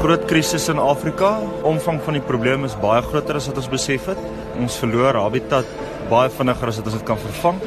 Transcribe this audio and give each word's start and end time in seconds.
groot 0.00 0.24
krisis 0.24 0.68
in 0.72 0.78
Afrika. 0.78 1.38
Omvang 1.62 1.98
van 2.04 2.16
die 2.16 2.22
probleem 2.24 2.64
is 2.64 2.76
baie 2.80 3.02
groter 3.04 3.36
as 3.36 3.50
wat 3.50 3.58
ons 3.60 3.68
besef 3.68 4.06
het. 4.08 4.20
Ons 4.56 4.78
verloor 4.80 5.18
habitat 5.20 5.68
baie 6.08 6.30
vinniger 6.32 6.72
as 6.72 6.78
wat 6.80 6.88
ons 6.88 6.96
dit 6.96 7.04
kan 7.10 7.20
vervang. 7.20 7.58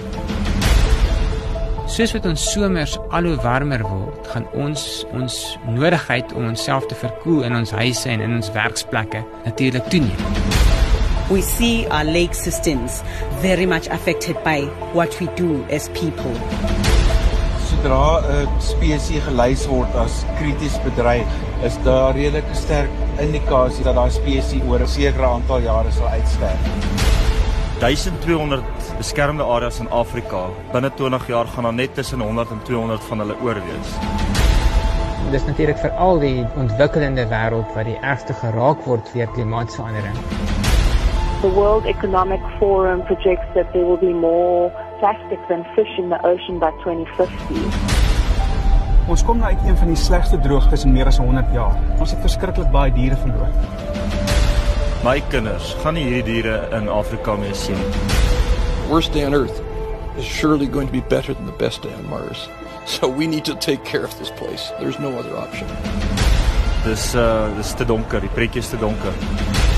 Soos 1.93 2.15
wat 2.17 2.25
ons 2.25 2.45
somers 2.55 2.95
al 3.13 3.29
hoe 3.29 3.35
warmer 3.43 3.83
word, 3.85 4.31
gaan 4.33 4.47
ons 4.57 5.03
ons 5.13 5.35
nodigheid 5.75 6.33
om 6.33 6.49
onsself 6.49 6.87
te 6.89 6.97
verkoel 6.97 7.43
in 7.45 7.59
ons 7.59 7.75
huise 7.77 8.09
en 8.09 8.23
in 8.25 8.39
ons 8.39 8.49
werksplekke 8.55 9.21
natuurlik 9.45 9.93
toeneem. 9.93 10.25
We 11.29 11.45
see 11.45 11.85
our 11.87 12.03
lake 12.03 12.33
systems 12.33 13.03
very 13.45 13.69
much 13.69 13.87
affected 13.93 14.41
by 14.43 14.65
what 14.97 15.19
we 15.21 15.29
do 15.37 15.61
as 15.69 15.89
people. 15.93 16.33
Sodra 17.83 18.23
'n 18.23 18.61
spesies 18.63 19.23
gelys 19.25 19.63
word 19.67 19.95
as 19.99 20.23
krities 20.39 20.75
bedreig, 20.85 21.27
is 21.67 21.75
daar 21.83 22.15
redelike 22.15 22.55
sterk 22.55 22.91
indikasie 23.19 23.83
dat 23.83 23.97
daai 23.97 24.09
spesies 24.09 24.63
oor 24.69 24.79
'n 24.79 24.87
sekere 24.87 25.25
aantal 25.27 25.59
jare 25.59 25.91
sal 25.91 26.07
uitsterf. 26.07 26.61
1200 27.79 28.63
beskermde 28.97 29.43
areas 29.43 29.79
in 29.79 29.89
Afrika. 29.89 30.45
Binne 30.71 30.91
20 30.95 31.27
jaar 31.27 31.45
gaan 31.45 31.63
daar 31.63 31.73
net 31.73 31.93
tussen 31.95 32.21
100 32.21 32.51
en 32.51 32.63
200 32.63 33.03
van 33.03 33.19
hulle 33.19 33.35
oorwees. 33.43 33.89
Dis 35.31 35.45
natuurlik 35.45 35.77
vir 35.77 35.91
al 35.91 36.19
die 36.19 36.45
ontwikkelende 36.55 37.27
wêreld 37.27 37.75
wat 37.75 37.85
die 37.85 37.99
ergste 38.01 38.33
geraak 38.33 38.85
word 38.85 39.13
deur 39.13 39.27
klimaatsverandering. 39.27 40.15
The 41.41 41.51
World 41.51 41.85
Economic 41.85 42.39
Forum 42.59 43.03
projects 43.03 43.47
that 43.53 43.71
there 43.73 43.85
will 43.85 43.99
be 43.99 44.13
more 44.13 44.71
plastic 45.03 45.39
than 45.49 45.65
fish 45.75 45.91
in 45.97 46.07
the 46.07 46.25
ocean 46.25 46.59
by 46.59 46.71
2050. 46.79 47.59
Ons 49.11 49.23
kom 49.27 49.41
nou 49.41 49.49
uit 49.51 49.65
een 49.67 49.75
van 49.75 49.89
die 49.91 49.99
slegste 49.99 50.39
droogtes 50.39 50.85
in 50.87 50.93
meer 50.95 51.09
as 51.11 51.19
100 51.19 51.51
jaar. 51.51 51.75
Ons 51.99 52.13
het 52.15 52.23
verskriklik 52.23 52.69
baie 52.71 52.93
diere 52.95 53.17
verloor. 53.19 53.51
My 55.03 55.17
kinders 55.33 55.73
gaan 55.81 55.99
nie 55.99 56.05
hierdie 56.07 56.37
diere 56.37 56.55
in 56.79 56.87
Afrika 56.87 57.35
meer 57.35 57.57
sien 57.65 57.75
nie. 57.75 57.91
Worst 58.87 59.11
day 59.11 59.27
on 59.27 59.35
earth 59.35 59.59
is 60.15 60.23
surely 60.23 60.71
going 60.71 60.87
to 60.87 60.95
be 60.95 61.03
better 61.11 61.35
than 61.35 61.51
the 61.51 61.59
best 61.59 61.83
day 61.83 61.91
on 61.99 62.07
Mars. 62.07 62.47
So 62.87 63.11
we 63.11 63.27
need 63.27 63.43
to 63.51 63.59
take 63.59 63.83
care 63.83 64.07
of 64.07 64.15
this 64.19 64.31
place. 64.39 64.71
There's 64.79 65.03
no 65.03 65.11
other 65.19 65.35
option. 65.35 65.67
Dis 66.87 67.11
uh 67.15 67.51
dis 67.59 67.75
te 67.75 67.91
donker, 67.91 68.23
die 68.23 68.31
pretjie 68.39 68.63
is 68.63 68.71
te 68.71 68.79
donker. 68.79 69.72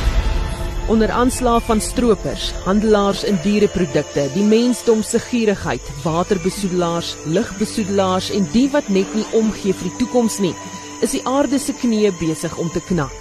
Onder 0.87 1.11
aanslag 1.11 1.63
van 1.63 1.81
stroopers, 1.81 2.51
handelaars 2.51 3.23
in 3.23 3.39
diereprodukte, 3.41 4.27
die 4.33 4.43
mensdom 4.43 5.01
se 5.03 5.19
gierigheid, 5.19 5.81
waterbesoedelaars, 6.03 7.15
lugbesoedelaars 7.25 8.29
en 8.29 8.45
die 8.51 8.67
wat 8.69 8.87
net 8.93 9.15
nie 9.17 9.25
omgee 9.33 9.73
vir 9.73 9.89
die 9.89 9.97
toekoms 10.03 10.37
nie, 10.45 10.53
is 11.01 11.17
die 11.17 11.23
aarde 11.25 11.57
se 11.59 11.73
knieë 11.73 12.13
besig 12.19 12.53
om 12.61 12.69
te 12.69 12.83
knak. 12.85 13.17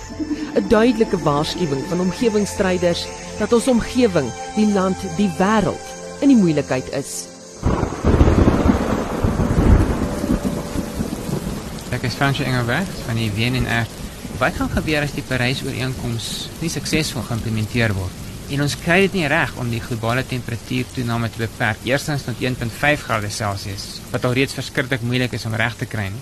'n 0.55 0.69
Duidelike 0.69 1.17
waarskuwing 1.25 1.89
van 1.89 2.05
omgewingsstryders 2.05 3.07
dat 3.39 3.53
ons 3.53 3.69
omgewing, 3.69 4.29
die 4.57 4.69
land, 4.69 5.01
die 5.17 5.33
wêreld 5.41 5.89
in 6.21 6.29
die 6.29 6.37
moeilikheid 6.37 6.93
is. 6.93 7.27
Ek 11.91 12.03
is 12.03 12.15
Fransje 12.15 12.45
Engelberg 12.45 12.89
van 13.07 13.17
die 13.17 13.33
WNR. 13.33 14.04
Wat 14.45 14.59
gaan 14.61 14.69
gebeur 14.69 15.01
as 15.07 15.15
die 15.17 15.23
Parys-ooreenkoms 15.25 16.25
nie 16.61 16.69
suksesvol 16.69 17.23
geïmplementeer 17.25 17.95
word? 17.97 18.17
En 18.53 18.61
ons 18.61 18.75
kry 18.77 18.99
dit 19.07 19.15
nie 19.17 19.31
reg 19.33 19.55
om 19.57 19.71
die 19.73 19.81
globale 19.81 20.21
temperatuurtoename 20.29 21.31
te 21.33 21.41
beperk 21.41 21.87
eerstens 21.89 22.27
tot 22.27 22.43
1.5 22.45 23.07
grade 23.07 23.31
Celsius, 23.33 23.87
wat 24.13 24.29
alreeds 24.29 24.59
verskriklik 24.59 25.01
moeilik 25.01 25.33
is 25.39 25.49
om 25.49 25.57
reg 25.57 25.79
te 25.81 25.89
kry 25.89 26.11
nie. 26.13 26.21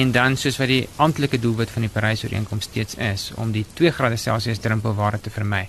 En 0.00 0.16
dan 0.16 0.40
soos 0.40 0.56
wat 0.62 0.72
die 0.72 0.88
amptelike 0.96 1.42
doelwit 1.44 1.76
van 1.76 1.84
die 1.84 1.92
Parys-ooreenkoms 1.92 2.70
steeds 2.70 2.96
is 2.96 3.28
om 3.36 3.52
die 3.52 3.66
2 3.76 3.92
grade 3.92 4.16
Celsius 4.16 4.64
drempelwaarde 4.64 5.20
te 5.28 5.36
vermy. 5.36 5.66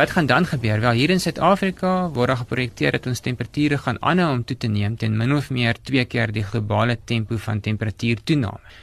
Wat 0.00 0.16
gaan 0.16 0.32
dan 0.32 0.48
gebeur? 0.48 0.80
Wel 0.80 1.02
hier 1.02 1.12
in 1.12 1.20
Suid-Afrika 1.20 1.96
word 2.08 2.32
daar 2.32 2.44
geprojekteer 2.46 2.96
dat 2.96 3.12
ons 3.12 3.20
temperature 3.20 3.84
gaan 3.84 4.00
aanhou 4.00 4.32
om 4.32 4.48
toe 4.48 4.56
te 4.56 4.72
neem 4.72 4.96
ten 4.96 5.20
min 5.20 5.36
of 5.36 5.52
meer 5.52 5.76
2 5.76 6.08
keer 6.08 6.32
die 6.32 6.48
globale 6.54 6.96
tempo 7.04 7.36
van 7.36 7.60
temperatuurtoename. 7.60 8.78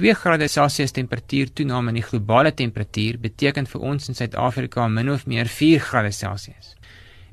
2 0.00 0.14
grade 0.14 0.48
Celsius 0.48 0.94
temperatuurtoename 0.96 1.92
in 1.92 1.98
die 1.98 2.06
globale 2.06 2.54
temperatuur 2.56 3.18
beteken 3.20 3.66
vir 3.68 3.82
ons 3.84 4.08
in 4.08 4.16
Suid-Afrika 4.16 4.86
min 4.88 5.10
of 5.12 5.26
meer 5.28 5.48
4 5.52 5.82
grade 5.84 6.12
Celsius. 6.16 6.70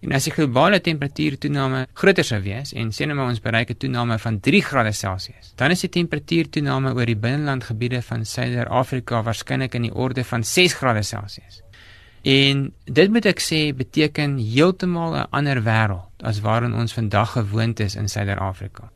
En 0.03 0.11
as 0.13 0.27
die 0.27 0.33
globale 0.35 0.81
temperatuurtoename 0.83 1.85
groter 1.95 2.27
sou 2.27 2.41
wees 2.43 2.73
en 2.75 2.91
sê 2.91 3.07
nou 3.07 3.15
ons 3.23 3.39
bereik 3.39 3.71
'n 3.71 3.79
toename 3.83 4.17
van 4.19 4.39
3 4.39 4.61
grade 4.61 4.91
Celsius, 4.91 5.53
dan 5.55 5.71
is 5.71 5.81
die 5.81 5.89
temperatuurtoename 5.89 6.93
oor 6.93 7.05
die 7.05 7.15
binnelandgebiede 7.15 8.01
van 8.01 8.25
Suider-Afrika 8.25 9.23
waarskynlik 9.23 9.73
in 9.75 9.87
die 9.87 9.93
orde 9.93 10.23
van 10.23 10.43
6 10.43 10.73
grade 10.73 11.03
Celsius. 11.03 11.61
En 12.23 12.73
dit 12.83 13.09
moet 13.09 13.25
ek 13.25 13.39
sê 13.39 13.71
beteken 13.73 14.37
heeltemal 14.37 15.15
'n 15.15 15.27
ander 15.31 15.63
wêreld 15.63 16.11
as 16.19 16.41
waarin 16.41 16.73
ons 16.73 16.93
vandag 16.93 17.31
gewoond 17.31 17.79
is 17.79 17.95
in 17.95 18.09
Suider-Afrika. 18.09 18.91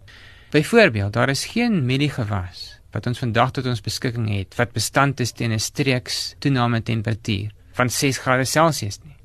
Byvoorbeeld, 0.52 1.14
daar 1.14 1.30
is 1.30 1.46
geen 1.46 1.86
mieliegewas 1.86 2.81
wat 2.92 3.08
ons 3.08 3.20
vandag 3.20 3.52
tot 3.52 3.66
ons 3.66 3.82
beskikking 3.82 4.30
het 4.30 4.56
wat 4.60 4.74
bestand 4.74 5.20
is 5.20 5.32
teen 5.32 5.52
'n 5.52 5.60
streeks 5.60 6.36
toename 6.40 6.82
temperatuur 6.82 7.52
van 7.74 7.90
6 7.90 8.18
grade 8.18 8.46
Celsius 8.46 9.00
nie. 9.04 9.16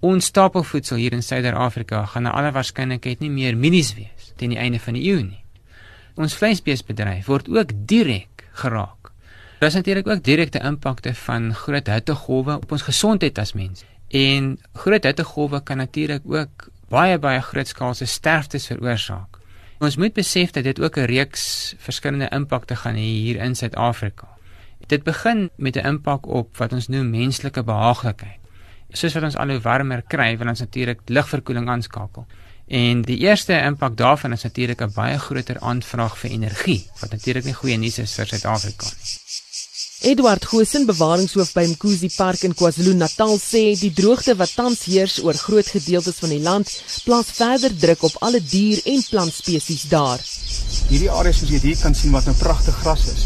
Ons 0.00 0.24
stapelvoedsel 0.24 0.96
hier 0.96 1.12
in 1.12 1.22
Suider-Afrika 1.22 2.06
gaan 2.06 2.22
na 2.22 2.30
alle 2.30 2.52
waarskynlikheid 2.52 3.20
nie 3.20 3.30
meer 3.30 3.56
mielies 3.56 3.94
wees 3.94 4.32
teen 4.36 4.50
die 4.50 4.58
einde 4.58 4.78
van 4.78 4.94
die 4.94 5.04
eeu 5.10 5.22
nie. 5.22 5.44
Ons 6.14 6.34
vleisbeesbedryf 6.34 7.26
word 7.26 7.48
ook 7.48 7.70
direk 7.86 8.48
geraak 8.52 9.02
Daar 9.62 9.70
is 9.70 9.76
natuurlik 9.76 10.06
ook 10.08 10.24
direkte 10.24 10.58
impakte 10.58 11.14
van 11.14 11.54
groot 11.54 11.86
hittegolwe 11.86 12.54
op 12.56 12.72
ons 12.72 12.82
gesondheid 12.82 13.38
as 13.38 13.52
mens. 13.52 13.84
En 14.08 14.58
groot 14.72 15.04
hittegolwe 15.04 15.62
kan 15.62 15.76
natuurlik 15.76 16.22
ook 16.26 16.66
baie 16.88 17.18
baie 17.18 17.40
grootskaalse 17.40 18.04
sterftes 18.04 18.66
veroorsaak. 18.66 19.31
Ons 19.82 19.96
moet 19.98 20.14
besef 20.14 20.52
dat 20.54 20.62
dit 20.64 20.80
ook 20.80 20.96
'n 20.96 21.10
reeks 21.10 21.74
verskillende 21.78 22.28
impakte 22.30 22.76
gaan 22.76 22.94
hê 22.94 23.10
hier 23.24 23.36
in 23.36 23.54
Suid-Afrika. 23.54 24.28
Dit 24.86 25.02
begin 25.02 25.50
met 25.56 25.76
'n 25.76 25.86
impak 25.86 26.26
op 26.26 26.56
wat 26.56 26.72
ons 26.72 26.88
noem 26.88 27.10
menslike 27.10 27.62
behaaglikheid. 27.62 28.38
Soos 28.90 29.12
wat 29.12 29.22
ons 29.22 29.36
al 29.36 29.48
hoe 29.48 29.60
warmer 29.60 30.02
kry, 30.02 30.38
wil 30.38 30.48
ons 30.48 30.60
natuurlik 30.60 31.00
ligverkoeling 31.06 31.68
aanskakel. 31.68 32.26
En 32.66 33.02
die 33.02 33.18
eerste 33.18 33.52
impak 33.52 33.96
daarvan 33.96 34.32
is 34.32 34.42
natuurlik 34.42 34.80
'n 34.82 34.92
baie 34.94 35.18
groter 35.18 35.58
aanvraag 35.58 36.18
vir 36.18 36.30
energie, 36.30 36.86
wat 37.00 37.10
natuurlik 37.10 37.44
nie 37.44 37.54
goeie 37.54 37.76
nuus 37.76 37.98
is 37.98 38.14
vir 38.14 38.26
Suid-Afrika 38.26 38.84
nie. 38.84 39.21
Edward 40.02 40.44
Goosen, 40.50 40.82
bewaringshoof 40.86 41.52
by 41.54 41.62
Mkuzi 41.70 42.08
Park 42.16 42.42
in 42.42 42.56
KwaZulu-Natal 42.58 43.36
sê 43.38 43.60
die 43.78 43.92
droogte 43.94 44.34
wat 44.34 44.50
tans 44.58 44.80
heers 44.90 45.20
oor 45.22 45.38
groot 45.38 45.68
gedeeltes 45.70 46.18
van 46.18 46.32
die 46.34 46.40
land 46.42 46.72
plaas 47.06 47.30
verder 47.36 47.70
druk 47.84 48.02
op 48.08 48.16
alle 48.26 48.40
dier- 48.42 48.82
en 48.90 49.04
plantspesies 49.06 49.84
daar. 49.92 50.18
Hierdie 50.88 51.10
areas 51.10 51.38
soos 51.38 51.52
jy 51.54 51.60
hier 51.62 51.78
kan 51.78 51.94
sien 51.94 52.10
wat 52.10 52.26
'n 52.26 52.34
nou 52.34 52.40
pragtige 52.40 52.82
gras 52.82 53.06
is. 53.14 53.22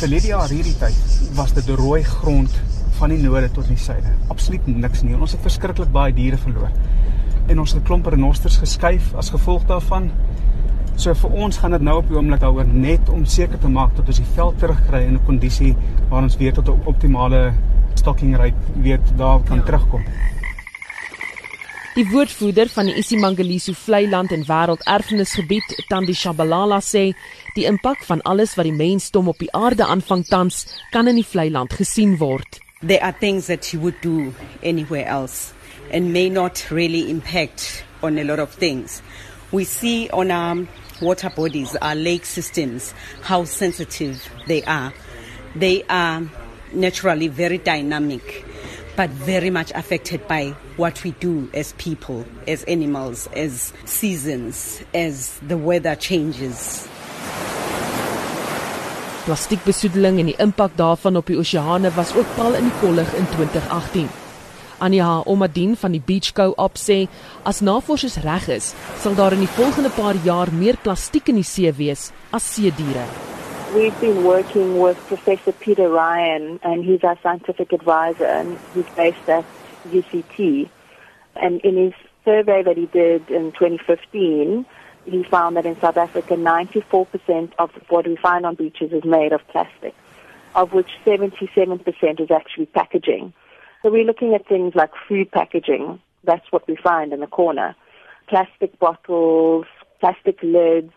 Vir 0.00 0.08
hierdie 0.08 0.32
jaar 0.32 0.48
hierdie 0.48 0.78
tyd 0.80 0.96
was 1.36 1.52
dit 1.52 1.68
rooi 1.68 2.02
grond 2.02 2.56
van 2.98 3.10
die 3.10 3.20
noorde 3.20 3.52
tot 3.52 3.68
die 3.68 3.76
suide. 3.76 4.08
Absoluut 4.28 4.66
niks 4.66 5.02
nie. 5.02 5.14
Ons 5.14 5.32
het 5.32 5.42
verskriklik 5.44 5.92
baie 5.92 6.14
diere 6.14 6.38
verloor. 6.38 6.72
En 7.48 7.60
ons 7.60 7.72
het 7.72 7.82
'n 7.82 7.84
klomp 7.84 8.06
renosters 8.06 8.56
geskuif 8.56 9.14
as 9.14 9.28
gevolg 9.28 9.66
daarvan. 9.66 10.10
So 10.98 11.12
vir 11.14 11.34
ons 11.38 11.60
gaan 11.62 11.76
dit 11.76 11.82
nou 11.86 12.00
op 12.00 12.08
die 12.10 12.16
oomblik 12.18 12.40
daaroor 12.42 12.66
net 12.66 13.06
om 13.14 13.20
seker 13.22 13.60
te 13.62 13.68
maak 13.70 13.92
dat 13.94 14.08
ons 14.10 14.18
die 14.18 14.32
veld 14.34 14.56
terugkry 14.58 15.04
in 15.06 15.14
'n 15.14 15.26
kondisie 15.26 15.76
waar 16.10 16.24
ons 16.26 16.36
weer 16.36 16.52
tot 16.52 16.68
'n 16.68 16.82
optimale 16.90 17.52
stocking 17.94 18.36
rate 18.36 18.58
weer 18.82 18.98
daar 19.16 19.38
kan 19.46 19.62
terugkom. 19.62 20.02
Die 21.94 22.06
woordvoerder 22.10 22.68
van 22.68 22.86
die 22.86 22.96
isiMangaliso 22.96 23.72
vlei 23.72 24.08
land 24.08 24.32
en 24.32 24.44
wêrelderfenisgebied, 24.44 25.84
Tandi 25.88 26.14
Shabalala 26.14 26.80
sê, 26.80 27.14
die 27.54 27.66
impak 27.66 28.04
van 28.04 28.22
alles 28.22 28.54
wat 28.56 28.64
die 28.64 28.74
mensdom 28.74 29.28
op 29.28 29.38
die 29.38 29.52
aarde 29.52 29.86
aanvang 29.86 30.26
tans, 30.26 30.66
kan 30.90 31.06
in 31.06 31.14
die 31.14 31.26
vlei 31.26 31.50
land 31.50 31.72
gesien 31.72 32.16
word. 32.18 32.58
There 32.86 33.02
are 33.02 33.14
things 33.20 33.46
that 33.46 33.72
you 33.72 33.80
would 33.82 34.00
do 34.02 34.32
anywhere 34.62 35.06
else 35.06 35.52
and 35.92 36.12
may 36.12 36.28
not 36.28 36.66
really 36.70 37.08
impact 37.10 37.84
on 38.02 38.18
a 38.18 38.24
lot 38.24 38.38
of 38.38 38.50
things. 38.50 39.02
We 39.50 39.64
see 39.64 40.10
on 40.10 40.30
our 40.30 40.66
water 41.00 41.30
bodies, 41.30 41.76
our 41.76 41.94
lake 41.94 42.24
systems, 42.24 42.94
how 43.22 43.44
sensitive 43.44 44.28
they 44.46 44.62
are. 44.64 44.92
They 45.54 45.84
are 45.88 46.22
naturally 46.72 47.28
very 47.28 47.58
dynamic, 47.58 48.44
but 48.96 49.10
very 49.10 49.50
much 49.50 49.70
affected 49.72 50.26
by 50.28 50.54
what 50.76 51.02
we 51.04 51.12
do 51.12 51.48
as 51.54 51.72
people, 51.74 52.24
as 52.46 52.64
animals, 52.64 53.28
as 53.34 53.72
seasons, 53.84 54.82
as 54.94 55.38
the 55.46 55.56
weather 55.56 55.94
changes. 55.96 56.88
Plastiekbesoedeling 59.28 60.22
en 60.22 60.30
die 60.30 60.38
impak 60.40 60.72
daarvan 60.76 61.18
op 61.20 61.28
die 61.28 61.36
oseane 61.36 61.90
was 61.92 62.14
ook 62.16 62.30
pal 62.36 62.56
in 62.56 62.70
die 62.70 62.78
kollig 62.80 63.12
in 63.14 63.28
2018. 63.34 64.08
Anja 64.78 65.22
Omadien 65.26 65.76
van 65.76 65.92
die 65.92 66.02
Beach 66.04 66.32
Co-op 66.32 66.76
sê 66.78 67.06
as 67.44 67.60
navorsers 67.60 68.18
reg 68.22 68.48
is, 68.48 68.74
sal 69.02 69.14
daar 69.18 69.34
in 69.34 69.42
die 69.44 69.54
volgende 69.56 69.90
paar 69.90 70.18
jaar 70.24 70.52
meer 70.52 70.78
plastiek 70.82 71.28
in 71.28 71.40
die 71.40 71.46
see 71.46 71.72
wees 71.72 72.12
as 72.30 72.46
see 72.54 72.70
diere. 72.70 73.06
We've 73.74 74.00
been 74.00 74.22
working 74.24 74.80
with 74.80 74.96
Professor 75.08 75.52
Peter 75.52 75.88
Ryan, 75.90 76.58
and 76.62 76.84
he's 76.84 77.04
our 77.04 77.18
scientific 77.22 77.72
advisor, 77.72 78.24
and 78.24 78.56
he's 78.72 78.88
based 78.96 79.28
at 79.28 79.44
UCT. 79.92 80.70
And 81.36 81.60
in 81.60 81.76
his 81.76 81.92
survey 82.24 82.62
that 82.62 82.78
he 82.78 82.86
did 82.86 83.28
in 83.30 83.52
2015, 83.52 84.64
he 85.04 85.22
found 85.24 85.56
that 85.56 85.66
in 85.66 85.78
South 85.80 85.96
Africa, 85.96 86.34
94% 86.34 87.52
of 87.58 87.70
what 87.88 88.06
we 88.06 88.16
find 88.16 88.46
on 88.46 88.54
beaches 88.54 88.92
is 88.92 89.04
made 89.04 89.32
of 89.32 89.46
plastic, 89.48 89.94
of 90.54 90.72
which 90.72 90.88
77% 91.04 92.20
is 92.20 92.30
actually 92.30 92.66
packaging. 92.66 93.32
So 93.82 93.90
we're 93.90 94.04
looking 94.04 94.34
at 94.34 94.46
things 94.48 94.74
like 94.74 94.90
food 95.08 95.30
packaging. 95.30 96.00
That's 96.24 96.50
what 96.50 96.66
we 96.66 96.76
find 96.76 97.12
in 97.12 97.20
the 97.20 97.26
corner. 97.26 97.76
Plastic 98.28 98.78
bottles, 98.78 99.66
plastic 100.00 100.42
lids. 100.42 100.92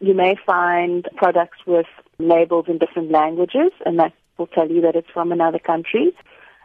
You 0.00 0.14
may 0.14 0.36
find 0.46 1.08
products 1.16 1.58
with 1.66 1.86
labels 2.18 2.66
in 2.68 2.78
different 2.78 3.10
languages, 3.10 3.72
and 3.86 3.98
that 3.98 4.12
will 4.36 4.46
tell 4.46 4.70
you 4.70 4.80
that 4.82 4.94
it's 4.94 5.10
from 5.12 5.32
another 5.32 5.58
country. 5.58 6.12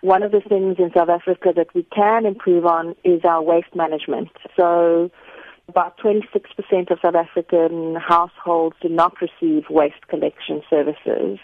One 0.01 0.21
of 0.21 0.31
the 0.31 0.41
things 0.41 0.75
in 0.79 0.91
South 0.93 1.09
Africa 1.09 1.53
that 1.55 1.73
we 1.73 1.83
can 1.95 2.25
improve 2.25 2.65
on 2.65 2.95
is 3.05 3.23
our 3.23 3.41
waste 3.41 3.73
management. 3.73 4.29
So 4.57 5.09
about 5.69 5.97
26% 5.97 6.91
of 6.91 6.99
South 7.01 7.15
African 7.15 7.95
households 7.95 8.75
do 8.81 8.89
not 8.89 9.15
receive 9.21 9.63
waste 9.69 10.07
collection 10.09 10.61
services. 10.69 11.39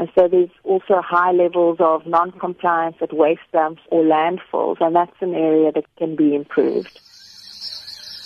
And 0.00 0.08
so 0.16 0.28
there's 0.28 0.54
also 0.64 1.02
high 1.02 1.32
levels 1.32 1.76
of 1.78 2.06
non-compliance 2.06 2.96
at 3.02 3.12
waste 3.12 3.48
dumps 3.52 3.82
or 3.90 4.02
landfills, 4.02 4.80
and 4.80 4.96
that's 4.96 5.20
an 5.20 5.34
area 5.34 5.72
that 5.72 5.84
can 5.98 6.16
be 6.16 6.34
improved. 6.34 6.96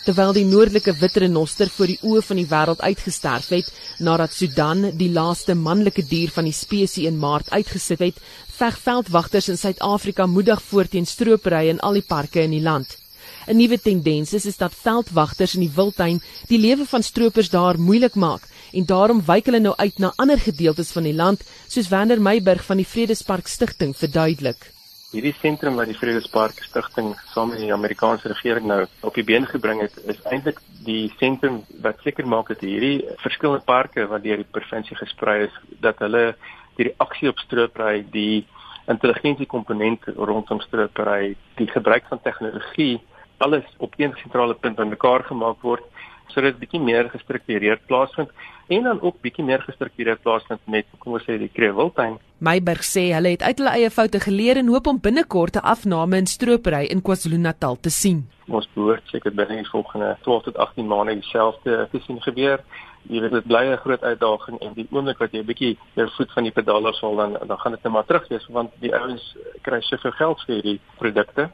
Terwyl 0.04 0.34
die 0.36 0.44
noordelike 0.46 0.92
witrenoster 1.00 1.70
voor 1.72 1.90
die 1.90 1.98
oë 2.04 2.22
van 2.28 2.38
die 2.38 2.46
wêreld 2.46 2.82
uitgesterf 2.84 3.48
het 3.56 3.70
nadat 4.04 4.36
Sudan 4.36 4.90
die 5.00 5.10
laaste 5.10 5.56
manlike 5.58 6.04
dier 6.06 6.30
van 6.30 6.46
die 6.46 6.54
spesies 6.54 7.08
in 7.10 7.18
Maart 7.18 7.50
uitgesit 7.50 8.04
het, 8.04 8.20
veg 8.58 8.76
veldwagters 8.84 9.48
in 9.50 9.58
Suid-Afrika 9.58 10.28
moedig 10.30 10.62
voort 10.68 10.94
teen 10.94 11.08
stropery 11.08 11.72
in 11.72 11.80
al 11.80 11.98
die 11.98 12.06
parke 12.06 12.44
in 12.44 12.54
die 12.54 12.62
land. 12.62 13.00
'n 13.46 13.56
Nuwe 13.56 13.78
tendens 13.80 14.32
is, 14.32 14.46
is 14.46 14.56
dat 14.56 14.74
veldwagters 14.74 15.54
in 15.54 15.60
die 15.60 15.74
wildtuin 15.74 16.20
die 16.48 16.58
lewe 16.58 16.86
van 16.86 17.02
stroopers 17.02 17.50
daar 17.50 17.78
moeilik 17.78 18.14
maak 18.14 18.48
en 18.72 18.86
daarom 18.86 19.22
wyk 19.26 19.46
hulle 19.46 19.60
nou 19.60 19.74
uit 19.76 19.98
na 19.98 20.12
ander 20.16 20.40
gedeeltes 20.40 20.92
van 20.92 21.06
die 21.06 21.14
land, 21.14 21.44
soos 21.68 21.88
Werner 21.88 22.20
Meiburg 22.20 22.64
van 22.64 22.80
die 22.82 22.88
Vredespark 22.88 23.46
Stichting 23.46 23.94
verduidelik. 23.96 24.70
Hierdie 25.14 25.34
sentrum 25.38 25.76
wat 25.78 25.86
die 25.86 25.98
Vredespark 25.98 26.58
Stichting 26.66 27.12
saam 27.30 27.52
met 27.52 27.62
die 27.62 27.72
Amerikaanse 27.72 28.32
regering 28.32 28.66
nou 28.66 28.80
op 29.06 29.14
die 29.14 29.22
been 29.24 29.46
gebring 29.46 29.84
het, 29.84 29.94
is 30.10 30.18
eintlik 30.26 30.58
die 30.84 31.12
sentrum 31.20 31.62
wat 31.84 32.02
seker 32.02 32.26
maak 32.26 32.50
dat 32.50 32.64
hierdie 32.66 33.04
verskillende 33.22 33.62
parke 33.64 34.08
wat 34.10 34.24
deur 34.24 34.42
die 34.42 34.52
provinsie 34.56 34.98
gesprei 34.98 35.44
is, 35.46 35.54
dat 35.80 36.02
hulle 36.02 36.34
die 36.74 36.88
reaksie 36.90 37.30
op 37.30 37.38
stroopry, 37.38 38.02
die 38.10 38.44
intelligensie 38.90 39.46
komponent 39.46 40.02
rondom 40.18 40.60
stroopry, 40.66 41.36
die 41.60 41.70
gebruik 41.70 42.10
van 42.10 42.20
tegnologie 42.24 42.98
alles 43.36 43.64
op 43.78 43.94
een 43.96 44.14
sentrale 44.16 44.54
punt 44.54 44.76
bymekaar 44.76 45.24
gemaak 45.24 45.62
word 45.62 45.82
sodat 46.26 46.52
dit 46.52 46.58
bietjie 46.58 46.80
meer 46.80 47.10
gestruktureerd 47.10 47.86
plaasvind 47.86 48.30
en 48.68 48.82
dan 48.82 49.00
ook 49.00 49.20
bietjie 49.20 49.44
meer 49.44 49.62
gestruktureerd 49.62 50.22
plaasvind 50.22 50.60
met 50.66 50.86
kom 50.98 51.16
ons 51.18 51.24
sê 51.26 51.36
die 51.38 51.50
Kreewiltuin. 51.52 52.16
Meiberg 52.44 52.84
sê 52.84 53.08
hulle 53.14 53.34
het 53.34 53.42
uit 53.42 53.60
hulle 53.60 53.74
eie 53.78 53.90
foute 53.90 54.20
geleer 54.20 54.60
en 54.60 54.70
hoop 54.72 54.86
om 54.86 55.00
binnekort 55.00 55.56
'n 55.56 55.66
afname 55.74 56.16
in 56.16 56.26
stropery 56.26 56.84
in 56.84 57.02
KwaZulu-Natal 57.02 57.76
te 57.80 57.90
sien. 57.90 58.26
Ons 58.48 58.68
behoort 58.74 59.06
seker 59.08 59.34
binne 59.34 59.56
die 59.56 59.70
volgende 59.70 60.16
12 60.22 60.42
tot 60.42 60.56
18 60.56 60.86
maande 60.86 61.14
dieselfde 61.14 61.88
te 61.92 62.00
sien 62.06 62.20
gebeur. 62.20 62.60
Jy 63.08 63.20
weet 63.20 63.30
dit 63.30 63.46
bly 63.46 63.64
'n 63.72 63.76
groot 63.76 64.02
uitdaging 64.02 64.58
en 64.60 64.72
die 64.74 64.86
oomblik 64.90 65.18
wat 65.18 65.32
jy 65.32 65.40
'n 65.40 65.46
bietjie 65.46 65.78
jou 65.94 66.08
voet 66.16 66.32
van 66.32 66.42
die 66.42 66.52
pedaal 66.52 66.86
af 66.86 66.94
sal 66.94 67.16
dan 67.16 67.32
dan 67.46 67.58
gaan 67.58 67.72
dit 67.72 67.82
net 67.82 67.92
maar 67.92 68.06
terug 68.06 68.28
wees 68.28 68.46
want 68.48 68.70
die 68.80 68.94
ouens 68.94 69.36
kry 69.62 69.80
soveel 69.80 70.12
geld 70.12 70.40
vir 70.46 70.54
hierdie 70.54 70.80
produkte 70.98 71.50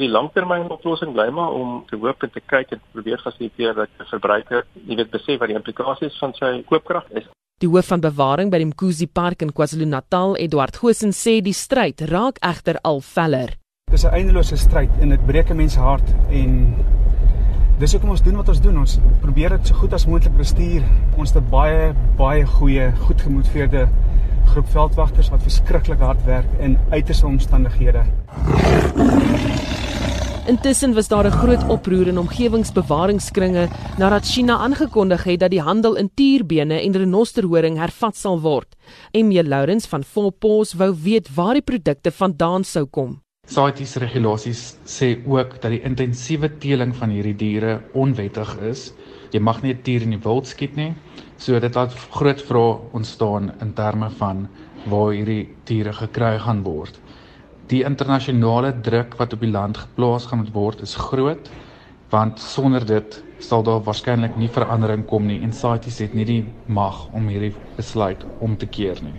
die 0.00 0.08
langtermynoplossing 0.08 1.12
bly 1.12 1.28
maar 1.34 1.52
om 1.56 1.80
te 1.90 1.98
hoop 2.00 2.24
en 2.24 2.32
te 2.32 2.42
kyk 2.52 2.74
en 2.74 2.82
probeer 2.94 3.20
fasiliteer 3.24 3.76
dat 3.76 3.92
die 3.98 4.08
verbruiker, 4.08 4.66
jy 4.86 4.96
weet, 5.00 5.12
besef 5.12 5.40
wat 5.42 5.52
die 5.52 5.58
implikasies 5.58 6.16
van 6.22 6.34
sy 6.38 6.49
koopkrag 6.68 7.06
is. 7.20 7.26
Die 7.60 7.68
hoof 7.68 7.90
van 7.92 8.00
bewaring 8.00 8.50
by 8.52 8.58
die 8.62 8.68
Mkuzi 8.70 9.06
Park 9.06 9.42
in 9.44 9.50
KwaZulu-Natal, 9.52 10.38
Eduard 10.40 10.78
Gosen 10.80 11.12
sê 11.12 11.40
die 11.44 11.56
stryd 11.56 12.00
raak 12.08 12.38
egter 12.46 12.78
al 12.88 13.02
veller. 13.04 13.52
Dis 13.92 14.04
'n 14.04 14.14
eindelose 14.14 14.56
stryd 14.56 14.90
en 15.00 15.08
dit 15.10 15.26
breek 15.26 15.50
'n 15.50 15.56
mens 15.56 15.76
hart 15.76 16.08
en 16.30 16.74
dis 17.78 17.92
hoekom 17.92 18.10
ons 18.10 18.22
doen 18.22 18.36
wat 18.36 18.48
ons 18.48 18.60
doen. 18.60 18.78
Ons 18.78 18.98
probeer 19.20 19.50
dit 19.50 19.66
so 19.66 19.74
goed 19.74 19.92
as 19.92 20.06
moontlik 20.06 20.36
bestuur. 20.36 20.82
Ons 21.16 21.34
het 21.34 21.50
baie 21.50 21.92
baie 22.16 22.46
goeie, 22.46 22.92
goed 22.96 23.20
gemotiveerde 23.20 23.88
groep 24.46 24.68
veldwagters 24.68 25.28
wat 25.30 25.42
verskriklik 25.42 25.98
hard 25.98 26.24
werk 26.24 26.50
in 26.58 26.78
uiterste 26.90 27.26
omstandighede. 27.26 28.04
Intussen 30.46 30.94
was 30.94 31.08
daar 31.08 31.26
'n 31.26 31.30
groot 31.30 31.68
oproer 31.68 32.06
in 32.06 32.18
omgewingsbewaringskringe 32.18 33.68
nadat 33.98 34.24
China 34.24 34.56
aangekondig 34.56 35.24
het 35.24 35.40
dat 35.40 35.50
die 35.50 35.60
handel 35.60 35.94
in 35.94 36.10
tierbene 36.14 36.80
en 36.80 36.96
renosterhoring 36.96 37.76
hervat 37.76 38.16
sal 38.16 38.40
word. 38.40 38.76
Emie 39.10 39.44
Lourens 39.44 39.86
van 39.86 40.04
Volpos 40.04 40.72
wou 40.72 40.96
weet 41.02 41.34
waar 41.34 41.52
die 41.52 41.62
produkte 41.62 42.10
vandaan 42.10 42.64
sou 42.64 42.84
kom. 42.84 43.20
CITES 43.46 43.94
regulasies 43.96 44.76
sê 44.84 45.18
ook 45.26 45.60
dat 45.60 45.70
die 45.70 45.82
intensiewe 45.82 46.58
teeling 46.58 46.96
van 46.96 47.10
hierdie 47.10 47.36
diere 47.36 47.80
onwettig 47.92 48.58
is. 48.60 48.92
Jy 49.30 49.40
mag 49.40 49.62
nie 49.62 49.74
'n 49.74 49.80
dier 49.82 50.02
in 50.02 50.10
die 50.10 50.22
wild 50.22 50.46
skiet 50.46 50.76
nie. 50.76 50.94
So 51.36 51.60
dit 51.60 51.74
laat 51.74 51.92
groot 52.10 52.42
vrae 52.42 52.78
ontstaan 52.92 53.52
in 53.60 53.72
terme 53.72 54.10
van 54.10 54.48
waar 54.86 55.12
hierdie 55.12 55.48
diere 55.64 55.92
gekry 55.92 56.38
gaan 56.38 56.62
word. 56.62 57.00
Die 57.70 57.84
internasionale 57.86 58.72
druk 58.82 59.14
wat 59.20 59.32
op 59.32 59.42
die 59.44 59.50
land 59.50 59.76
geplaas 59.78 60.24
gaan 60.26 60.46
word 60.52 60.80
is 60.82 60.96
groot 60.98 61.50
want 62.10 62.40
sonder 62.42 62.82
dit 62.86 63.20
sal 63.38 63.62
daar 63.62 63.84
waarskynlik 63.86 64.34
nie 64.36 64.48
verandering 64.50 65.04
kom 65.06 65.28
nie 65.30 65.38
en 65.46 65.52
CITES 65.54 66.00
het 66.02 66.14
nie 66.18 66.24
die 66.26 66.40
mag 66.66 67.04
om 67.14 67.28
hierdie 67.30 67.52
besluit 67.76 68.24
om 68.42 68.56
te 68.58 68.66
keer 68.66 68.98
nie. 69.04 69.14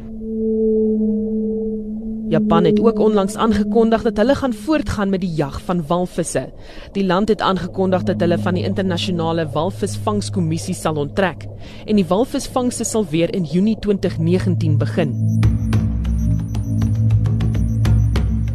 Japan 2.32 2.68
het 2.68 2.80
ook 2.80 3.00
onlangs 3.00 3.36
aangekondig 3.36 4.04
dat 4.04 4.20
hulle 4.20 4.36
gaan 4.36 4.54
voortgaan 4.54 5.10
met 5.10 5.24
die 5.24 5.34
jag 5.36 5.62
van 5.62 5.88
walvisse. 5.88 6.46
Die 6.92 7.06
land 7.06 7.32
het 7.32 7.42
aangekondig 7.42 8.04
dat 8.04 8.20
hulle 8.20 8.38
van 8.40 8.60
die 8.60 8.64
internasionale 8.68 9.48
walvisvangskommissie 9.52 10.76
sal 10.76 11.00
onttrek 11.00 11.48
en 11.86 11.96
die 11.96 12.08
walvisvangse 12.08 12.84
sal 12.84 13.08
weer 13.16 13.34
in 13.36 13.44
Junie 13.44 13.80
2019 13.80 14.78
begin. 14.78 15.16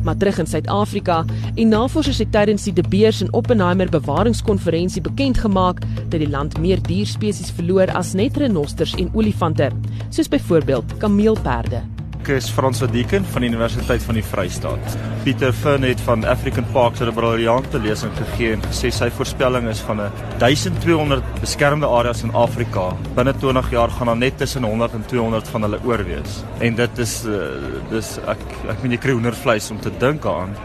Maar 0.07 0.17
terug 0.17 0.39
in 0.39 0.47
Suid-Afrika 0.47 1.25
en 1.55 1.75
navorsers 1.75 2.23
het 2.23 2.31
tydens 2.33 2.69
die 2.69 2.75
De 2.77 2.85
Beers 2.89 3.21
en 3.25 3.33
Oppenheimer 3.35 3.91
bewaringskonferensie 3.91 5.03
bekend 5.03 5.43
gemaak 5.43 5.83
dat 6.09 6.21
die 6.23 6.31
land 6.31 6.59
meer 6.63 6.83
dierspesies 6.83 7.51
verloor 7.51 7.91
as 7.99 8.15
net 8.15 8.39
renosters 8.39 8.95
en 8.95 9.11
olifante, 9.15 9.71
soos 10.11 10.31
byvoorbeeld 10.31 10.97
kameelperde 11.03 11.83
is 12.35 12.49
Frans 12.51 12.79
van 12.79 12.91
Dieken 12.91 13.25
van 13.31 13.45
die 13.45 13.49
Universiteit 13.51 14.03
van 14.03 14.17
die 14.19 14.25
Vrystaat. 14.25 14.95
Pieter 15.23 15.53
Finn 15.55 15.85
het 15.87 16.01
van 16.07 16.25
African 16.25 16.65
Parks 16.73 17.01
'n 17.01 17.13
briljante 17.15 17.79
lesing 17.79 18.13
gegee 18.17 18.53
en 18.53 18.63
gesê 18.63 18.91
sy 18.91 19.11
voorspelling 19.11 19.69
is 19.69 19.81
van 19.81 20.01
'n 20.01 20.11
1200 20.39 21.23
beskermde 21.41 21.87
areas 21.87 22.23
in 22.23 22.35
Afrika. 22.35 22.97
Binne 23.15 23.35
20 23.39 23.71
jaar 23.71 23.91
gaan 23.91 24.07
daar 24.07 24.17
net 24.17 24.39
tussen 24.39 24.63
100 24.63 24.93
en 24.93 25.07
200 25.07 25.49
van 25.49 25.63
hulle 25.63 25.79
oorwees. 25.85 26.43
En 26.59 26.75
dit 26.75 26.99
is 26.99 27.25
uh, 27.27 27.35
dis 27.91 28.19
ek 28.27 28.41
ek 28.69 28.83
meen 28.83 28.93
jy 28.93 28.99
kry 28.99 29.13
hoendervleis 29.13 29.71
om 29.71 29.81
te 29.81 29.91
dink 29.99 30.27
aan 30.27 30.57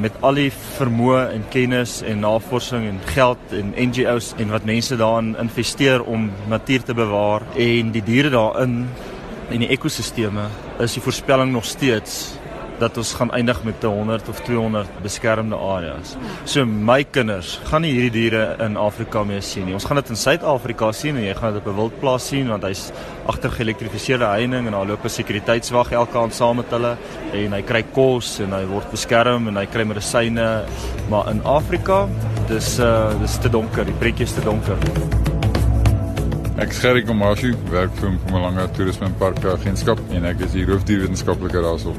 met 0.00 0.12
al 0.20 0.34
die 0.34 0.50
vermoë 0.50 1.32
en 1.32 1.44
kennis 1.50 2.02
en 2.02 2.20
navorsing 2.20 2.86
en 2.88 3.00
geld 3.04 3.38
en 3.52 3.74
NGOs 3.76 4.34
en 4.36 4.50
wat 4.50 4.64
mense 4.64 4.96
daarin 4.96 5.36
investeer 5.40 6.02
om 6.02 6.30
natuur 6.48 6.82
te 6.82 6.94
bewaar 6.94 7.42
en 7.56 7.90
die 7.90 8.02
diere 8.02 8.30
daarin 8.30 8.86
en 9.50 9.58
die 9.58 9.68
ekosisteme 9.68 10.48
is 10.78 10.96
die 10.96 11.02
voorspelling 11.02 11.52
nog 11.52 11.64
steeds 11.64 12.34
dat 12.78 12.96
ons 12.98 13.12
gaan 13.14 13.30
eindig 13.30 13.62
met 13.64 13.82
100 13.82 14.28
of 14.28 14.40
200 14.40 14.88
beskermde 15.02 15.56
areas. 15.56 16.16
So 16.44 16.66
my 16.66 17.04
kinders 17.04 17.60
gaan 17.70 17.84
nie 17.86 17.92
hierdie 17.94 18.14
diere 18.16 18.56
in 18.64 18.76
Afrika 18.80 19.22
meer 19.24 19.42
sien 19.46 19.68
nie. 19.68 19.76
Ons 19.76 19.86
gaan 19.88 20.00
dit 20.00 20.10
in 20.10 20.18
Suid-Afrika 20.18 20.90
sien 20.92 21.16
en 21.16 21.26
jy 21.26 21.34
gaan 21.38 21.54
dit 21.54 21.62
op 21.62 21.68
'n 21.70 21.76
wildplaas 21.76 22.26
sien 22.26 22.48
want 22.48 22.64
hy's 22.64 22.90
agter 23.26 23.50
geelektrifiseerde 23.50 24.26
heining 24.26 24.66
en 24.66 24.72
daar 24.72 24.86
loop 24.86 25.04
'n 25.04 25.08
sekuriteitswag 25.08 25.92
elke 25.92 26.18
aand 26.18 26.34
saam 26.34 26.56
met 26.56 26.70
hulle 26.70 26.96
en 27.32 27.52
hy 27.52 27.62
kry 27.62 27.84
kos 27.92 28.40
en 28.40 28.52
hy 28.52 28.64
word 28.66 28.90
beskerm 28.90 29.48
en 29.48 29.56
hy 29.56 29.66
kry 29.66 29.84
medisyne. 29.84 30.64
Maar 31.08 31.30
in 31.30 31.42
Afrika, 31.44 32.08
dis 32.48 32.78
uh 32.78 33.20
dis 33.20 33.38
te 33.38 33.48
donker, 33.48 33.84
die 33.84 33.94
prentjie 33.94 34.24
is 34.24 34.34
te 34.34 34.40
donker. 34.40 35.23
Ek 36.54 36.70
is 36.70 36.78
Gerry 36.78 37.00
Komashi, 37.02 37.48
werk 37.72 37.90
vir 37.98 38.12
Mpumalanga 38.14 38.68
Toerisme 38.76 39.08
en 39.08 39.14
Parke 39.18 39.48
Agentskap 39.50 39.98
en 40.14 40.22
ek 40.28 40.44
is 40.46 40.52
die 40.54 40.62
roofdierwetenskaplike 40.68 41.58
daarso. 41.64 41.90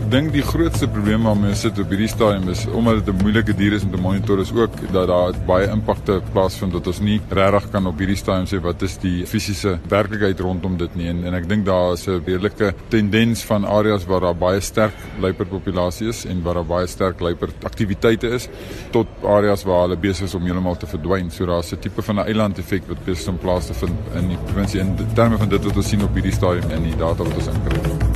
Ek 0.00 0.08
dink 0.10 0.32
die 0.34 0.42
grootste 0.42 0.88
probleem 0.90 1.28
waarmee 1.28 1.52
ons 1.54 1.62
sit 1.62 1.78
op 1.78 1.92
hierdie 1.94 2.08
stadium 2.10 2.48
is 2.50 2.64
omdat 2.66 3.04
dit 3.04 3.14
'n 3.14 3.22
moeilike 3.22 3.54
dier 3.54 3.76
is 3.76 3.84
om 3.86 3.92
te 3.92 4.00
monitor 4.02 4.40
is 4.42 4.50
ook 4.50 4.74
dat 4.90 5.06
daar 5.06 5.38
baie 5.46 5.68
impakte 5.70 6.20
plaasvind 6.32 6.72
dat 6.72 6.88
ons 6.88 6.98
nie 7.00 7.20
regtig 7.30 7.70
kan 7.70 7.86
op 7.86 7.98
hierdie 7.98 8.16
stadium 8.16 8.48
sê 8.50 8.60
wat 8.60 8.82
is 8.82 8.96
die 8.98 9.24
fisiese 9.26 9.78
werklikheid 9.88 10.40
rondom 10.40 10.76
dit 10.76 10.96
nie 10.96 11.06
en, 11.06 11.24
en 11.24 11.34
ek 11.34 11.48
dink 11.48 11.64
daar 11.64 11.92
is 11.92 12.08
'n 12.08 12.18
redelike 12.26 12.74
tendens 12.88 13.44
van 13.44 13.64
areas 13.64 14.04
waar 14.06 14.20
daar 14.20 14.34
baie 14.34 14.60
sterk 14.60 14.96
luiperdpopulasie 15.20 16.08
is 16.08 16.24
en 16.26 16.42
waar 16.42 16.54
daar 16.54 16.66
baie 16.66 16.86
sterk 16.86 17.20
luiperd 17.20 17.64
aktiwiteite 17.64 18.26
is 18.26 18.48
tot 18.90 19.06
areas 19.22 19.62
waar 19.62 19.86
hulle 19.86 19.96
besig 19.96 20.24
is 20.26 20.34
om 20.34 20.42
heeltemal 20.42 20.76
te 20.76 20.86
verdwyn. 20.86 21.30
So 21.30 21.46
daar's 21.46 21.72
'n 21.72 21.78
tipe 21.78 22.02
van 22.02 22.18
'n 22.18 22.26
eiland 22.26 22.58
effek 22.58 22.88
wat 22.88 23.04
besig 23.04 23.22
is 23.22 23.28
om 23.28 23.38
plaas 23.38 23.66
te 23.66 23.74
vind 23.74 23.99
in 24.18 24.28
die 24.32 24.38
provinsie 24.46 24.80
in 24.80 24.94
terme 25.14 25.38
van 25.38 25.48
dit 25.48 25.64
wat 25.64 25.76
ons 25.76 25.88
sien 25.88 26.02
op 26.04 26.14
hierdie 26.14 26.34
stadium 26.34 26.70
in 26.70 26.88
die 26.90 26.96
data 26.96 27.24
wat 27.24 27.36
ons 27.36 27.50
inkry. 27.52 28.08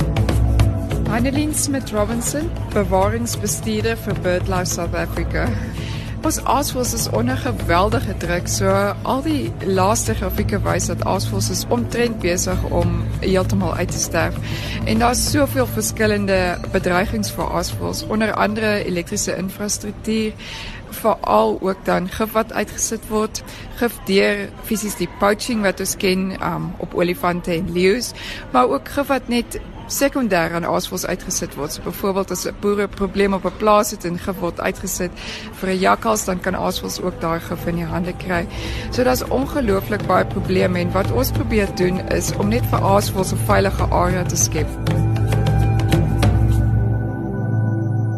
Annelien 1.15 1.53
Smith 1.53 1.91
Robinson, 1.95 2.49
bewaringsbestuurder 2.73 3.97
vir 3.97 4.21
BirdLife 4.25 4.71
South 4.73 4.95
Africa. 4.99 5.47
Ons 6.25 6.39
aasvoëls 6.49 6.93
is 6.97 7.03
onder 7.13 7.37
geweldige 7.37 8.15
druk. 8.17 8.47
So 8.49 8.71
al 9.05 9.21
die 9.23 9.51
laaste 9.77 10.15
grafieke 10.17 10.57
wys 10.65 10.89
dat 10.89 11.03
aasvoëls 11.05 11.51
is 11.53 11.61
omtrent 11.69 12.17
besig 12.23 12.63
om 12.73 12.95
heeltemal 13.21 13.75
uit 13.77 13.91
te 13.93 14.01
sterf. 14.01 14.39
En 14.89 15.03
daar's 15.03 15.21
soveel 15.31 15.69
verskillende 15.69 16.39
bedreigings 16.73 17.29
vir 17.31 17.51
aasvoëls, 17.59 18.07
onder 18.09 18.33
andere 18.33 18.79
elektriese 18.89 19.37
infrastruktuur, 19.37 20.33
veral 20.95 21.57
ook 21.61 21.85
dan 21.85 22.09
gif 22.09 22.31
wat 22.31 22.53
uitgesit 22.53 23.07
word, 23.09 23.43
gif 23.79 23.99
deur 24.05 24.49
fisies 24.63 24.95
die 24.95 25.09
poaching 25.19 25.61
wat 25.61 25.79
ons 25.79 25.95
ken 26.01 26.31
um, 26.41 26.71
op 26.83 26.95
olifante 26.95 27.53
en 27.53 27.71
leeu's, 27.71 28.13
maar 28.51 28.69
ook 28.69 28.89
gif 28.97 29.07
wat 29.07 29.27
net 29.27 29.59
sekondêr 29.87 30.53
aan 30.57 30.65
aasvoëls 30.65 31.05
uitgesit 31.05 31.55
word. 31.55 31.73
So 31.73 31.81
byvoorbeeld 31.85 32.31
as 32.31 32.45
'n 32.45 32.55
boer 32.59 32.81
'n 32.83 32.89
probleem 32.89 33.33
op 33.33 33.45
'n 33.45 33.57
plaas 33.57 33.91
het 33.91 34.05
en 34.05 34.17
gif 34.19 34.39
word 34.39 34.59
uitgesit 34.59 35.11
vir 35.53 35.69
'n 35.69 35.79
jakkals, 35.79 36.25
dan 36.25 36.39
kan 36.39 36.55
aasvoëls 36.55 37.01
ook 37.01 37.21
daai 37.21 37.39
gif 37.39 37.65
in 37.65 37.75
die 37.75 37.85
hande 37.85 38.13
kry. 38.13 38.47
So 38.91 39.03
daar's 39.03 39.23
ongelooflik 39.23 40.07
baie 40.07 40.25
probleme 40.25 40.79
en 40.79 40.91
wat 40.91 41.11
ons 41.11 41.31
probeer 41.31 41.75
doen 41.75 41.99
is 42.09 42.31
om 42.37 42.47
net 42.47 42.65
vir 42.65 42.81
aasvoëls 42.81 43.31
'n 43.31 43.45
veilige 43.45 43.83
area 43.83 44.23
te 44.23 44.35
skep. 44.35 44.67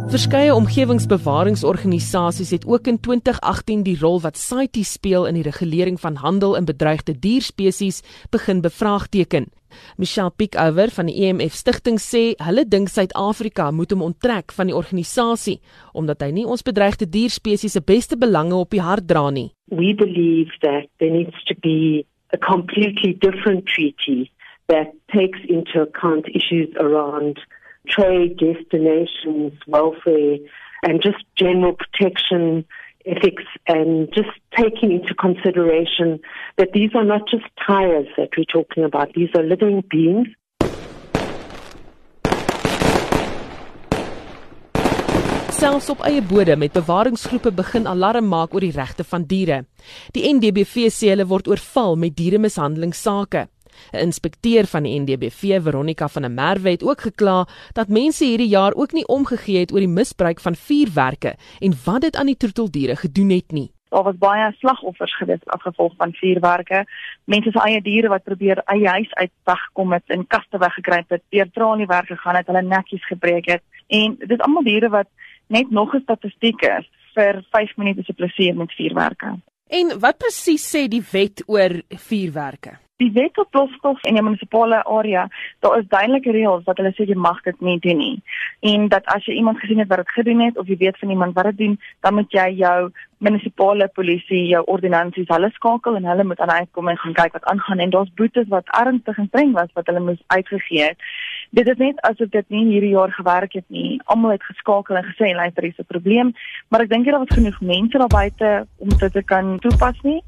Verskeie 0.07 0.53
omgewingsbewaringsorganisasies 0.55 2.51
het 2.51 2.65
ook 2.65 2.87
in 2.87 2.99
2018 2.99 3.83
die 3.83 3.97
rol 3.99 4.21
wat 4.21 4.37
CITES 4.37 4.91
speel 4.91 5.25
in 5.27 5.33
die 5.35 5.43
regulering 5.43 5.99
van 5.99 6.15
handel 6.15 6.55
in 6.55 6.65
bedreigde 6.65 7.19
dierspesies 7.19 8.03
begin 8.31 8.61
bevraagteken. 8.61 9.45
Michelle 9.97 10.31
Pickover 10.31 10.89
van 10.95 11.05
die 11.11 11.25
EMF 11.25 11.53
stigting 11.59 11.99
sê 11.99 12.39
hulle 12.39 12.63
dink 12.63 12.87
Suid-Afrika 12.87 13.71
moet 13.71 13.91
hom 13.91 14.05
onttrek 14.07 14.55
van 14.55 14.71
die 14.71 14.75
organisasie 14.75 15.59
omdat 15.91 16.23
hy 16.23 16.31
nie 16.39 16.47
ons 16.47 16.63
bedreigde 16.63 17.09
dierspesies 17.11 17.75
se 17.75 17.83
beste 17.83 18.15
belange 18.15 18.55
op 18.55 18.71
die 18.71 18.81
hart 18.81 19.07
dra 19.11 19.27
nie. 19.29 19.51
We 19.67 19.91
believe 19.91 20.55
that 20.63 20.87
there 21.03 21.11
needs 21.11 21.35
to 21.51 21.55
be 21.59 22.07
a 22.31 22.39
completely 22.39 23.11
different 23.19 23.67
treaty 23.67 24.31
that 24.71 24.95
takes 25.11 25.43
into 25.51 25.81
account 25.83 26.31
issues 26.31 26.71
around 26.79 27.43
trade, 27.89 28.37
destinations, 28.37 29.53
welfare, 29.67 30.37
and 30.83 31.01
just 31.01 31.23
general 31.35 31.73
protection 31.73 32.65
ethics 33.05 33.43
and 33.67 34.09
just 34.13 34.29
taking 34.55 34.91
into 34.91 35.13
consideration 35.15 36.19
that 36.57 36.69
these 36.73 36.91
are 36.93 37.05
not 37.05 37.27
just 37.29 37.45
tires 37.65 38.07
that 38.17 38.29
we're 38.37 38.51
talking 38.51 38.83
about, 38.83 39.13
these 39.13 39.29
are 39.35 39.43
living 39.43 39.83
beings. 39.89 40.27
Selfs 45.57 45.89
op 45.89 46.03
eie 46.05 46.21
bodem 46.21 46.59
met 46.61 46.75
bewaringsgroepe 46.75 47.49
begin 47.57 47.87
alarm 47.89 48.27
maak 48.29 48.51
oor 48.53 48.61
die 48.61 48.75
regte 48.75 49.01
van 49.09 49.23
diere. 49.25 49.63
Die 50.13 50.21
NDBV 50.29 50.91
sê 50.93 51.09
hulle 51.09 51.25
word 51.25 51.49
oorval 51.49 51.97
met 51.97 52.13
dieremishandelingsake. 52.19 53.47
'n 53.93 53.97
Inspekteur 53.97 54.65
van 54.65 54.83
die 54.83 54.99
NDBV, 54.99 55.61
Veronica 55.61 56.07
van 56.07 56.21
der 56.21 56.31
Merwe, 56.31 56.69
het 56.69 56.83
ook 56.83 57.01
gekla 57.01 57.47
dat 57.73 57.87
mense 57.87 58.25
hierdie 58.25 58.47
jaar 58.47 58.73
ook 58.73 58.91
nie 58.91 59.07
omgegee 59.07 59.59
het 59.59 59.71
oor 59.71 59.79
die 59.79 59.87
misbruik 59.87 60.39
van 60.39 60.55
vuurwerke 60.55 61.35
en 61.59 61.73
wat 61.85 62.01
dit 62.01 62.15
aan 62.15 62.25
die 62.25 62.37
troeteldiere 62.37 62.95
gedoen 62.95 63.29
het 63.29 63.51
nie. 63.51 63.71
Daar 63.89 64.03
was 64.03 64.17
baie 64.17 64.51
slagoffers 64.59 65.15
gewees 65.17 65.45
as 65.45 65.61
gevolg 65.61 65.93
van 65.97 66.13
vuurwerke. 66.13 66.85
Mense 67.23 67.51
se 67.51 67.59
eie 67.59 67.81
diere 67.81 68.07
wat 68.07 68.23
probeer 68.23 68.61
eie 68.65 68.87
huis 68.87 69.13
uit 69.13 69.31
wegkom 69.43 69.93
het 69.93 70.03
en 70.07 70.27
kaste 70.27 70.57
weggekruip 70.57 71.09
het, 71.09 71.23
deur 71.29 71.49
traliewerk 71.51 72.07
gegaan 72.07 72.35
het, 72.35 72.47
hulle 72.47 72.61
nekkies 72.61 73.07
gebreek 73.07 73.45
het. 73.45 73.63
En 73.87 74.15
dit 74.19 74.31
is 74.31 74.43
almal 74.43 74.63
diere 74.63 74.89
wat 74.89 75.07
net 75.47 75.69
nog 75.71 75.93
'n 75.95 76.01
statistiek 76.03 76.61
is 76.61 76.89
vir 77.15 77.45
5 77.51 77.77
minute 77.77 78.03
se 78.03 78.13
plesier 78.13 78.55
met 78.55 78.71
vuurwerke. 78.71 79.39
En 79.67 79.99
wat 79.99 80.17
presies 80.17 80.75
sê 80.75 80.87
die 80.87 81.03
wet 81.11 81.43
oor 81.47 81.81
vuurwerke? 81.87 82.77
Die 82.97 83.11
wet 83.13 83.37
op 83.37 83.51
plofstof 83.51 84.03
in 84.03 84.17
'n 84.17 84.23
munisipale 84.23 84.83
area, 84.83 85.27
daar 85.59 85.77
is 85.77 85.87
duidelike 85.87 86.31
reëls 86.31 86.63
wat 86.63 86.77
hulle 86.77 86.93
sê 86.93 87.05
jy 87.05 87.15
mag 87.15 87.41
dit 87.41 87.61
nie 87.61 87.79
doen 87.79 87.97
nie. 87.97 88.21
En 88.59 88.87
dat 88.87 89.05
as 89.05 89.25
jy 89.25 89.33
iemand 89.33 89.59
gesien 89.59 89.79
het 89.79 89.87
wat 89.87 89.97
dit 89.97 90.09
gedoen 90.09 90.39
het 90.39 90.57
of 90.57 90.67
jy 90.67 90.77
weet 90.77 90.97
van 90.97 91.09
iemand 91.09 91.33
wat 91.33 91.43
dit 91.43 91.57
doen, 91.57 91.79
dan 91.99 92.13
moet 92.13 92.31
jy 92.31 92.47
jou 92.49 92.91
munisipale 93.17 93.87
polisie, 93.87 94.47
jou 94.47 94.63
ordonnansies, 94.65 95.27
hulle 95.27 95.49
skakel 95.53 95.95
en 95.95 96.05
hulle 96.05 96.23
moet 96.23 96.39
aan 96.39 96.51
uitkom 96.51 96.87
en 96.87 96.97
gaan 96.97 97.13
kyk 97.13 97.33
wat 97.33 97.45
aangaan 97.45 97.79
en 97.79 97.89
daar's 97.89 98.13
boetes 98.13 98.47
wat 98.47 98.65
ernstig 98.79 99.17
en 99.17 99.27
streng 99.27 99.51
was 99.53 99.73
wat 99.73 99.85
hulle 99.85 99.99
moes 99.99 100.23
uitgegee 100.27 100.83
het. 100.83 100.97
Dit 101.49 101.67
is 101.67 101.77
net 101.77 102.01
asof 102.01 102.29
dit 102.29 102.49
nie 102.49 102.65
hierdie 102.65 102.95
jaar 102.95 103.11
gewerk 103.11 103.53
het 103.53 103.65
nie. 103.67 104.01
Almal 104.05 104.31
het 104.31 104.43
geskakel 104.43 104.95
en 104.95 105.03
gesê 105.03 105.35
luister, 105.35 105.63
hier 105.63 105.73
is 105.77 105.85
'n 105.85 105.93
probleem, 105.93 106.33
maar 106.69 106.81
ek 106.81 106.89
dink 106.89 107.05
jy 107.05 107.11
daar 107.11 107.25
was 107.25 107.37
genoeg 107.37 107.61
mense 107.61 107.97
daar 107.97 108.07
buite 108.07 108.67
om 108.77 108.89
dit 108.89 109.13
te 109.13 109.23
kan 109.23 109.59
toepas 109.59 110.01
nie. 110.01 110.21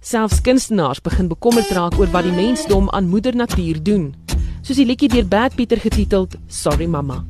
Selfs 0.00 0.40
kunstenaars 0.40 1.00
begin 1.02 1.28
bekommerd 1.28 1.70
raak 1.74 1.98
oor 1.98 2.10
wat 2.14 2.22
die 2.22 2.32
mensdom 2.32 2.86
aan 2.90 3.10
moeder 3.10 3.34
natuur 3.34 3.82
doen. 3.82 4.14
Soos 4.62 4.78
die 4.78 4.86
liedjie 4.86 5.10
deur 5.10 5.26
Bad 5.26 5.58
Pieter 5.58 5.82
getiteld 5.82 6.38
Sorry 6.46 6.86
Mama. 6.86 7.24